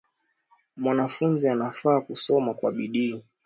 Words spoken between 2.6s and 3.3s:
bidii.